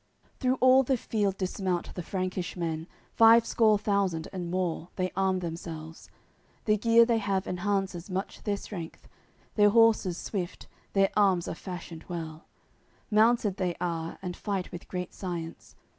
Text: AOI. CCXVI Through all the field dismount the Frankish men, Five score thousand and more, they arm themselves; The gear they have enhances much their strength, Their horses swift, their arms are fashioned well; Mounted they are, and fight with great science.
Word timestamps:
AOI. 0.01 0.07
CCXVI 0.35 0.39
Through 0.39 0.55
all 0.61 0.81
the 0.81 0.97
field 0.97 1.37
dismount 1.37 1.93
the 1.93 2.01
Frankish 2.01 2.57
men, 2.57 2.87
Five 3.13 3.45
score 3.45 3.77
thousand 3.77 4.29
and 4.33 4.49
more, 4.49 4.89
they 4.95 5.11
arm 5.15 5.41
themselves; 5.41 6.09
The 6.65 6.75
gear 6.77 7.05
they 7.05 7.19
have 7.19 7.45
enhances 7.45 8.09
much 8.09 8.41
their 8.41 8.57
strength, 8.57 9.07
Their 9.53 9.69
horses 9.69 10.17
swift, 10.17 10.65
their 10.93 11.11
arms 11.15 11.47
are 11.47 11.53
fashioned 11.53 12.05
well; 12.07 12.47
Mounted 13.11 13.57
they 13.57 13.75
are, 13.79 14.17
and 14.23 14.35
fight 14.35 14.71
with 14.71 14.87
great 14.87 15.13
science. 15.13 15.75